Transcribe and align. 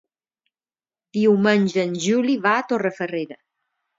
Diumenge 1.17 1.83
en 1.89 1.93
Juli 2.07 2.39
va 2.47 2.57
a 2.61 2.65
Torrefarrera. 2.73 3.41